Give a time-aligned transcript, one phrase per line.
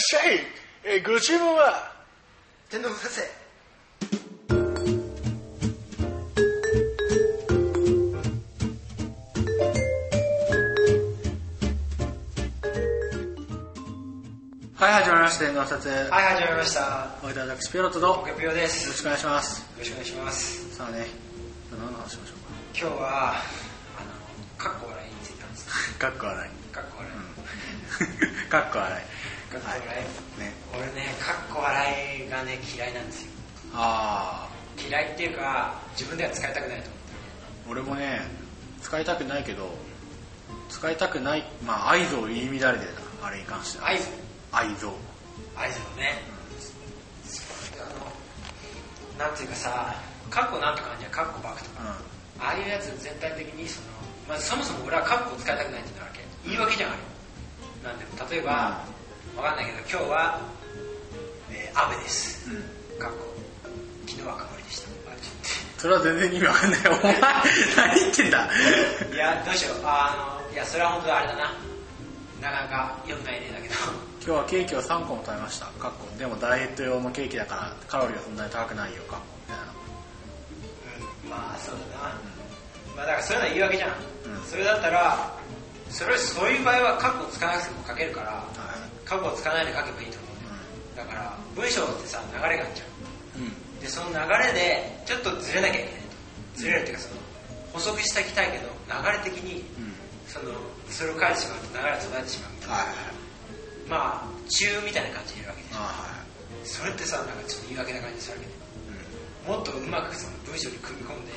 [0.00, 0.40] しゃい、
[0.84, 1.92] えーご注文は
[2.70, 3.40] 天皇先生。
[14.74, 17.14] はい始まりました天皇撮影はい始まりました。
[17.22, 18.06] おいで私ピロットと。
[18.06, 18.84] よオケピオです。
[18.86, 19.66] よろしくお願いします。
[19.78, 20.76] ろしくお願いします。
[20.76, 21.06] さあね
[21.70, 22.32] 何の話しましょ
[22.72, 26.74] 今日はあのかっこ笑いについてなんですうか かっこ笑い。
[26.74, 28.48] かっこ笑い。
[28.48, 33.30] かっこ笑いかっこ笑い、ね俺ねかっこ笑いがね嫌いなんですよ。
[33.74, 36.94] ああ嫌いっていうか自分では使いたくないと思って
[37.70, 38.20] 俺もね
[38.80, 39.70] 使いたくないけど
[40.68, 43.90] 使いたくないまあ愛憎入り乱れてるなあれに関しては。
[43.90, 44.08] 合図
[44.52, 44.86] 愛憎。
[44.86, 46.22] 合図のね、
[47.78, 49.94] あのなんていうかさ
[50.30, 51.86] カッコなんとかあるじゃんカッコバクとか、う
[52.38, 53.86] ああいうやつ全体的にその、
[54.28, 56.20] まずそもそも俺はカッコを使いたくないってなわけ。
[56.46, 57.00] 言い訳じゃんあれ
[57.90, 58.04] なんで
[58.34, 58.84] 例えば、
[59.36, 60.40] わかんないけど今日は、
[61.50, 62.48] えー、雨です。
[62.50, 62.54] ん。
[62.54, 62.80] うん
[64.10, 64.88] 昨日は曇りでした。
[65.78, 66.80] それは全然意味わかんない。
[66.88, 68.50] お前何言ってんだ。
[69.14, 69.80] いやどうしよう。
[69.84, 71.40] あのいやそれは本当はあれだな。
[72.40, 73.74] なかなか良くない例だけど。
[74.20, 75.66] 今日はケーキを3個も食べました。
[75.66, 79.72] かっこでもダイエット用のケーキだからカロリーはそんなに高くないよかっこみたいな。
[81.24, 82.20] うんまあそうだな、
[82.96, 83.90] まあだからそういうのは言い訳じゃん、
[84.36, 84.42] うん。
[84.44, 85.32] それだったら
[85.88, 88.44] それそういう場合はカッコを使わなくても書けるから
[89.14, 90.30] はカッコを使わないで書けばいいと思う
[90.96, 93.80] だから文章ってさ流れがあるじゃんいうん。
[93.80, 96.02] でその流れでちょっとずれなきゃいけない
[96.54, 96.60] と。
[96.60, 97.20] ずれるっていうかその
[97.72, 99.94] 補足していきたいけど流れ的にうん。
[100.28, 100.52] その
[100.90, 102.74] それを書いてしまうと流れが途絶えてしまうみたいな。
[102.76, 102.96] はいはい。
[103.88, 105.78] まあ中みたいな感じでいるわけでしょ。
[105.78, 108.52] あはいそれってさなんかちょっと言い訳な感じするわけで。
[109.48, 109.56] うん。
[109.56, 111.32] もっとうまくその文章に組み込んで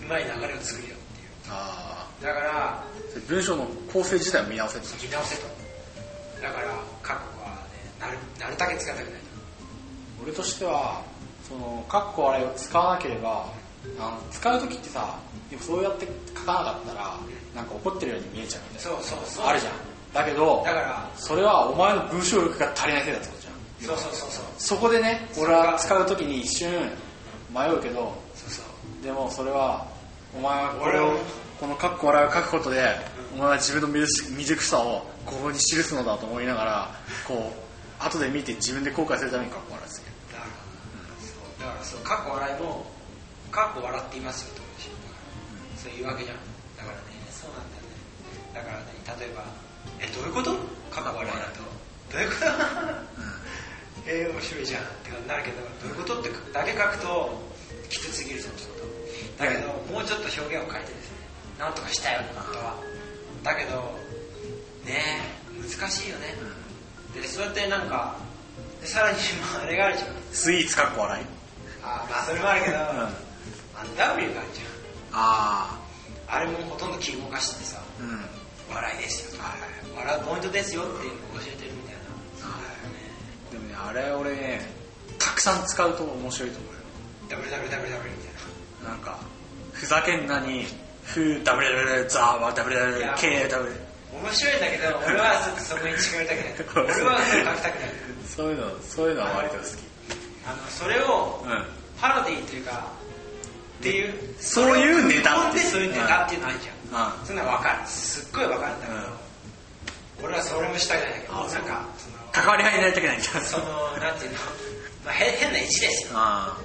[0.00, 0.06] うん。
[0.06, 1.28] うまい流れを作るよっていう。
[1.50, 2.84] あだから
[3.26, 4.86] 文章の構成自体を見直せと。
[5.02, 5.48] 見直せと。
[6.40, 6.75] だから
[8.46, 9.20] なるだけ使いたくない
[10.22, 11.02] 俺としては
[11.48, 13.46] そのカッコ笑いを使わなければ
[13.98, 15.18] あの使う時ってさ
[15.50, 17.16] でもそうやって書かなかったら
[17.54, 19.44] なんか怒ってるように見えちゃうみたいそうそうそう。
[19.44, 19.72] なあるじゃん。
[20.12, 23.98] だけどだからそれはお前の文章力が足りないせいだってことじゃん。
[23.98, 24.44] そうそうそうそう。
[24.58, 26.70] そこでね俺は使う時に一瞬
[27.54, 29.04] 迷うけどそうそう。
[29.04, 29.86] でもそれは
[30.36, 31.16] お前はこれを
[31.60, 32.96] このカッコ笑いを書くことで
[33.34, 36.90] お前は自分の未熟さをここに記すのだと思いながら
[37.26, 37.65] こう
[37.98, 40.50] 後で見て自分で後悔するためにカッコ笑いするだから
[41.20, 42.86] そうだからそう過去笑いも
[43.50, 46.36] 過去笑っていますよってことでしょだから、そういうわけじゃん
[46.76, 47.16] だからね。
[47.32, 47.96] そうなんだよね。
[48.52, 48.92] だからね。
[49.20, 49.44] 例えば
[50.00, 50.52] えどういうこと
[50.90, 51.64] 過去笑いだと
[52.12, 52.46] どういうこと
[54.06, 57.42] えー、面白いじゃんってなるけどどういうことってだけ書くと
[57.88, 61.16] きつすぎるぞちょっとだけどもうちょっと表現を変えてですね。
[61.58, 62.76] なんとかしたよ本当は
[63.42, 63.80] だけど
[64.84, 65.00] ね。
[65.32, 66.34] え難しいよね、
[67.22, 68.16] でそうやってなんか
[68.80, 69.18] でさらに
[69.52, 70.10] まああれがあるじゃん。
[70.32, 71.24] スイーツカッコ笑い？
[71.82, 72.80] あまあそれもあるけど、ん。
[72.80, 72.84] あ
[73.84, 74.60] の W があるじ
[75.12, 76.36] あゃん。
[76.36, 78.74] あれもほとんど記号化しててさあうん。
[78.74, 79.38] 笑いですよ。
[79.38, 79.60] とかはい。
[79.96, 82.00] 笑うポイントですよっていうのを教えてるみたいな、
[83.52, 84.60] でもねあれ俺ね
[85.18, 87.42] たくさん使うと面白いと思うよ。
[87.42, 87.80] WWW みたい
[88.84, 88.90] な。
[88.90, 89.18] なんか
[89.72, 90.66] ふざけんなに
[91.04, 93.85] ふ WWW ザ WWW KW
[94.22, 96.54] 面白いんだけど俺はそそこに近寄りたくない。
[96.86, 97.90] 俺はそれ書きたくない。
[98.26, 99.66] そういうのそういうのは割と好き。
[100.46, 101.66] あのそれをうん。
[102.00, 102.84] パロディーっていうか
[103.80, 105.50] っていうそういうネタ。
[105.52, 107.26] でそういうネタっていうのあるじゃん、うん。
[107.26, 107.78] そういうのは分かる。
[107.88, 108.98] すっごい分かるんだけど、
[110.24, 111.20] 俺はそれもしたくない。
[111.20, 113.24] けどあなんかその関わり合いになりたくないんだ。
[113.40, 113.64] その
[113.96, 114.38] なんていうの、
[115.04, 116.10] まあ、変変な意地ですよ。
[116.14, 116.56] あ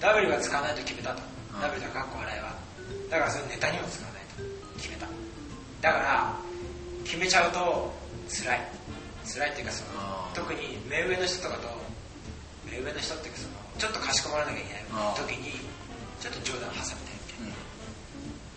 [0.00, 1.22] W は使わないと決めたと。
[1.54, 1.60] うん。
[1.62, 2.52] W はかっこ笑いは。
[3.10, 5.06] だからそれネタにも使わないと決めた。
[5.80, 6.34] だから
[7.12, 7.92] 決めちゃうと
[8.24, 8.60] 辛い。
[9.28, 11.68] 辛いっていうかその特に目上の人とかと
[12.64, 14.82] 目上の人っていうかそのちょっとかしこまらなきゃいけない。
[15.20, 15.60] 時に
[16.24, 17.54] ちょっと冗談挟みたいみたいな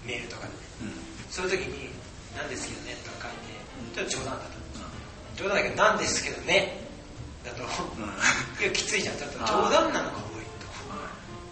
[0.07, 0.55] メールとかでね。
[0.79, 0.87] うん。
[0.87, 0.95] うん
[1.27, 1.91] そういう時に
[2.31, 4.55] 「なんですけどね」とか書いてちょっと冗談だと。
[5.35, 6.79] 冗談だけど「なんですけどね」
[7.43, 8.07] だとうん。
[8.63, 9.17] いやきついじゃん。
[9.19, 10.71] ちょっと冗談なのが多いと。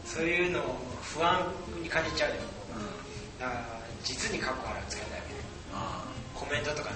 [0.07, 1.51] そういうのを不安
[1.83, 2.35] に感じちゃうよ。
[3.43, 5.32] だから実に過去から使いたいわけね。
[5.32, 5.32] あコ
[6.53, 6.95] メントとかね。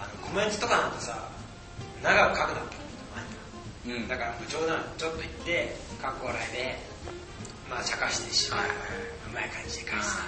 [0.00, 1.30] あのコメントとかなんてさ
[2.02, 2.76] 長く書くなって
[3.86, 6.76] うんだから冗談ちょっと言って過去笑いで
[7.70, 8.78] まあ茶化してしまうはいはい。
[9.30, 10.18] うまい感じで返す。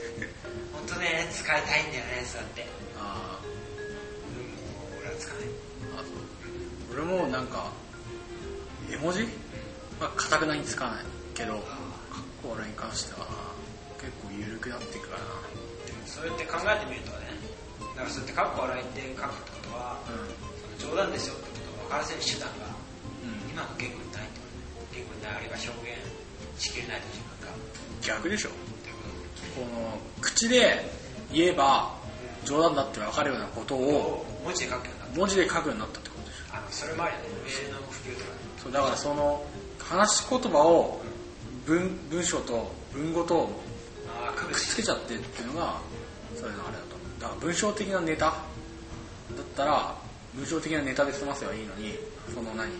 [0.72, 2.66] 本当ね使いたいんだよねそうやって。
[2.98, 5.48] あうんもう俺は使わない。
[5.98, 6.96] ああそう。
[6.96, 7.70] 俺もなんか
[8.90, 9.28] 絵文字？
[10.00, 11.04] はかたくなに使わない
[11.34, 11.62] けどかっ
[12.42, 13.26] こ笑いに関しては
[14.00, 15.26] 結構緩くなっていくからな
[16.14, 17.26] そうやって考えてみるとね
[17.98, 20.30] だからそうやってカッコ笑いって書くってことはうん。
[20.78, 22.70] その冗談ですよってことを分からせる手段が
[23.26, 23.50] うん。
[23.50, 24.38] 今の言語にないと
[24.94, 25.98] 言語にないあるいは表現
[26.62, 27.50] しきれないと自分が
[27.98, 28.54] 逆でしょ。
[29.54, 30.86] ここの口で
[31.32, 31.94] 言えば
[32.44, 36.52] 冗談だって分かるようなこととをを文字で書くようになっ文字で書くようになったってことでしょ。
[36.52, 38.30] たあのそれまでねメールの普及とか
[38.62, 39.44] そうだからその
[39.78, 41.00] 話し言葉を
[41.66, 43.48] 文文章と文語と
[44.34, 45.80] ああ区くっ別してつけちゃってっていうのが
[46.34, 46.96] そういうのあれだと。
[46.96, 48.26] 思うだから文章的なネタ。
[48.26, 48.32] だ
[49.42, 49.94] ったら
[50.34, 51.94] 文章的なネタで済ませばいいのに
[52.34, 52.70] その何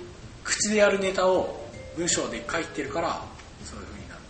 [0.42, 1.64] 口でやるネタを
[1.96, 3.22] 文章で書いてるから
[3.64, 4.20] そういう風になる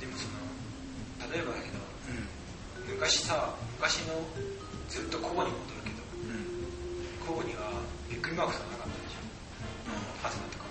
[0.00, 4.14] でもその例えばだけどう昔さ昔の
[4.88, 6.46] ずっと古語に戻るけどんうん。
[7.24, 7.70] 古語には
[8.10, 9.22] びっくりマークとかなかったでしょ
[10.22, 10.64] ハテナとか。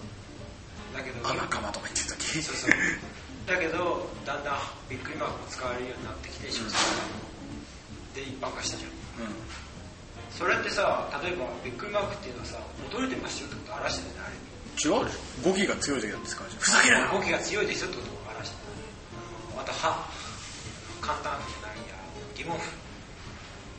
[0.97, 2.41] だけどあ仲間とか言ってた時。
[2.41, 2.71] そうそう。
[3.47, 7.07] だけどだんだんびっくりマークも使われるようになってきて小説が
[8.11, 8.91] で一般化したじゃん。
[9.23, 9.39] うん。
[10.35, 12.59] それってさ例えばびっくりマークっていうのはさ
[12.91, 15.07] 驚いてますよってことを表してるんだあれ違う？
[15.07, 17.07] でしょ語気が強い時だって使うじゃんふざけるな。
[17.07, 18.67] 動きが強いですよってことを表してる
[19.55, 20.11] あとは
[20.99, 21.95] 簡単符じゃないや。
[22.35, 22.67] 疑問符。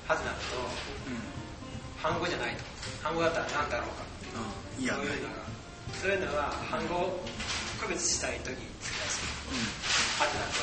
[0.09, 1.20] はずなるとうん。
[2.00, 2.64] 反語じゃないと。
[3.05, 4.41] 反語だったら何だろうかっていう。
[4.41, 4.85] うん。
[4.85, 4.97] いや。
[4.97, 5.44] そういうのが
[5.93, 7.20] そういうのは反語を
[7.81, 9.29] 区別したい時に使いやすい
[10.19, 10.62] はずなると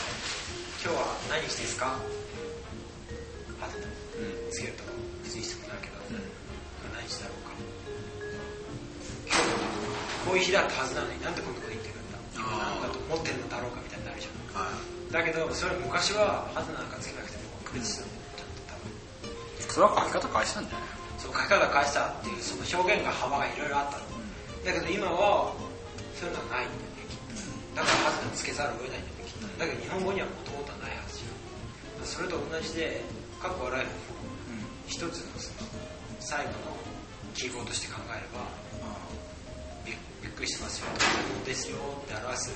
[0.79, 1.95] 今日は何日ですか？
[3.59, 4.83] はずなうんうんつけると
[5.23, 6.23] 別にしてもないけど、うん
[6.95, 7.55] 何日だろうか？
[9.27, 9.43] 今日
[10.27, 12.19] こういう日だったはずなのになんでこんなこと言ってるんだ？
[12.39, 14.63] なんだと思ってるのだろうかみたいになるじゃん。
[14.63, 15.11] はい。
[15.11, 20.87] だけどそれ昔はハズなんかつけなくても区別するのちゃんと多分それは書き方返したんじゃない
[21.17, 24.05] そう書き方返したっていうその表現が幅がいろいろあったの。
[24.61, 25.51] だけど今は
[26.13, 27.81] そういうのはないんだよねきっと。
[27.81, 29.47] だからハズナつけざるを得ないんだよねきっと。
[29.57, 30.33] だけど日本語にはも
[32.09, 33.01] それと同じで
[33.39, 33.91] 過去笑いも
[34.87, 35.09] 一つの
[35.39, 35.69] その
[36.19, 36.57] 最後の
[37.35, 38.49] 記号として考えれば
[40.21, 40.87] びっくりしてますよ。
[41.45, 42.51] ですよって表す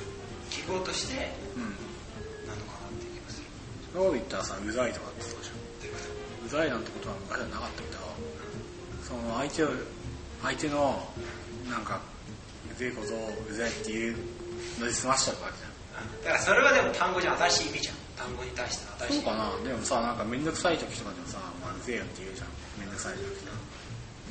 [0.49, 3.45] 記号としてなのかなって気がする。
[3.93, 5.51] そう言ったらさうざいとかってそうでしょ
[6.45, 7.97] うざいなんてことは昔はなかったけど
[9.03, 9.69] その相手を
[10.41, 11.07] 相手の
[11.69, 12.01] なんか
[12.73, 14.17] うぜえことをうざいっていう
[14.79, 15.73] ので済ましちゃうわけじゃん。
[16.23, 19.69] だからそれはでも単語じゃ新しい意味じゃん単語に対しての新しいそうかな？
[19.69, 22.47] でもさなんかめんどくさい時とかでもさ、まあ、うぜえよって言うじゃん。
[22.79, 23.57] めんどくさい時とか。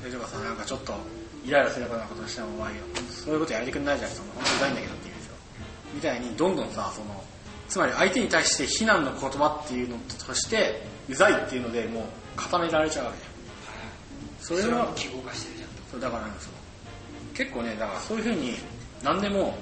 [0.00, 0.93] それとかさなんかちょっと
[1.44, 5.32] イライラするようなことしてもまあいいよそういうことやりてくんないじゃんその本当うざいんだけどって言うでしょ
[5.94, 7.23] みたいにどんどんさその
[7.69, 9.96] つまり相手に対して非難の言葉っていうの
[10.26, 12.05] としてうざいっていうのでもう
[12.35, 14.61] 固められちゃうわけじゃん。
[14.61, 16.56] それはも記号化してるじゃんそうだからねその
[17.35, 18.55] 結構ねだからそういうふうに
[19.05, 19.56] 何でも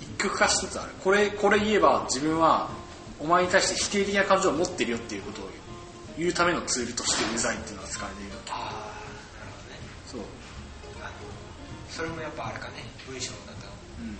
[0.00, 0.92] 一極化しつつある。
[1.02, 2.68] これこれ言えば自分は
[3.20, 5.50] お前に対して否定的な感情を持ってるよっていうことを
[6.16, 8.98] 言うためのツールとしてうざいっていうのが使われているああ
[9.38, 9.78] なるほどね。
[10.06, 10.20] そう。
[11.02, 11.14] あの
[11.90, 12.86] それもやっぱあれかね。
[13.06, 13.66] 文章だと
[13.98, 14.18] うん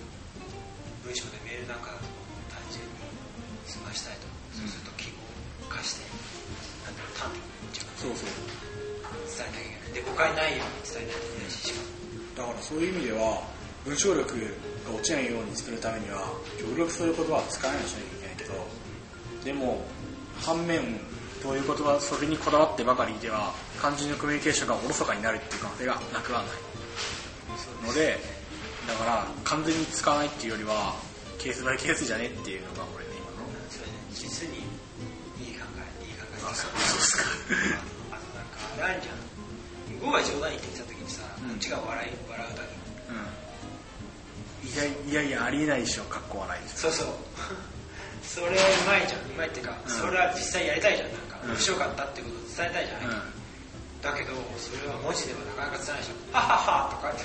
[1.04, 2.06] 文章でメールなんかだと
[2.50, 2.90] 単純に
[3.66, 5.10] 済ましたいとそうすると記
[5.62, 6.06] 号化して
[6.86, 8.58] なんだろう端的に自分そうそう。
[9.28, 11.86] 伝えなきゃいけないで誤解ないように伝えないといけないししかも
[12.34, 13.42] だからそういう意味では
[13.84, 14.24] 文章力
[14.86, 16.28] が落ちないようにするためには
[16.58, 18.54] 極力そういう言葉は使わないようにしなきゃいけないけど
[19.44, 19.80] でも
[20.40, 20.80] 反面
[21.42, 26.50] そういう言葉それにこだわってばかりでは肝心のコミュニケーションがおろそかになるっていう可能性がなくはない。
[27.86, 28.18] ので
[28.88, 30.94] だから完全に使わないっていうよりは
[31.38, 32.26] ケースバイケースじゃね。
[32.26, 33.36] っていうのが俺の今の
[34.12, 34.62] 実にいい
[35.54, 35.64] 考
[36.02, 37.22] えいい考えあそうですか
[38.10, 39.14] あとなんかあれあるじゃん
[40.00, 42.68] 僕が冗談言ってきた時にさ、うんこっちが笑い笑うだけ
[43.12, 43.14] う
[44.66, 44.68] ん。
[45.12, 46.04] いやいやいやありえないでしょ。
[46.04, 47.08] かっこ笑いそうそう
[48.28, 48.50] それう
[48.86, 49.20] まいじゃん。
[49.24, 49.90] うまいっていうか、うん。
[49.90, 51.12] それは実際やりたいじゃん。
[51.12, 51.50] なんかうん。
[51.52, 53.38] 面白かったってことを伝えたいじゃない、うん。
[54.04, 57.24] だけどそれは文字ではなかなか伝えないでしょはははとかって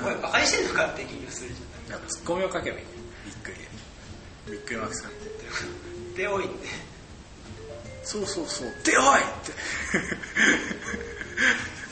[0.00, 2.00] 前バカにしてんのかって気がするじゃん。
[2.08, 2.84] ツッコミをかけばいい。
[3.28, 3.60] びっくり。
[4.48, 5.28] でびっくりマーク使って。
[6.16, 6.66] でおいって
[8.02, 8.68] そうそうそう。
[8.82, 9.52] でおいって。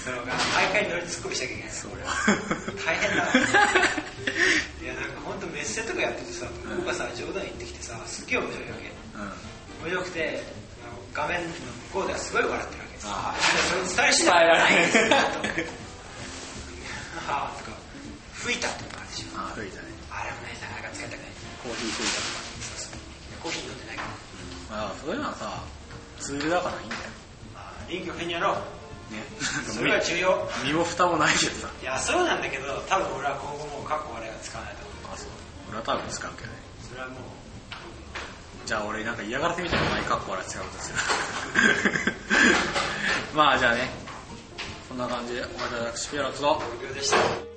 [0.02, 0.32] そのが
[0.72, 1.72] 毎回乗りツッコミしなきゃいけない。
[1.72, 1.94] それ
[2.84, 3.32] 大変だ な
[4.82, 6.76] いやなんか本当メッセとかやっててさうん。
[6.78, 8.90] 僕がさ冗談言ってきてさすっげえ面白いわけ。
[9.14, 9.90] うん。
[9.90, 10.42] 面白くて
[10.82, 11.48] あの画面の
[11.94, 13.06] 向こうではすごい笑ってるわけです。
[13.08, 15.22] あでそれを伝えしないられないでは
[17.28, 17.76] あとか
[18.34, 19.38] 吹いたとかあるでしょ。
[19.38, 19.88] あ吹いたね。
[20.10, 21.30] あれもねなかなか使いたくない。
[21.62, 23.00] コーヒー吹いたそうそう。
[23.42, 24.08] コーヒー飲んでないから。
[24.08, 25.62] とかまあそういうのはさ
[26.18, 27.00] ツールだからいいんだよ。
[27.54, 29.14] あ臨機応変にやろう。
[29.14, 29.22] ね。
[29.68, 30.50] それが重要。
[30.64, 31.68] 身も蓋もないけどさ。
[31.82, 35.14] いやそうなんだけど多分俺は今後もう過去笑いは使わないと思う。
[35.14, 35.28] あそう
[35.68, 36.46] 俺は多分使うけど。
[36.48, 36.58] ね
[36.88, 37.18] それはもう
[38.68, 40.96] じゃあ俺なんか嫌がらせみたいなのないかっこ笑い使うんですよ
[43.34, 43.88] まあじゃあね
[44.88, 47.47] こんな感じでお前た私ピアノと東京でした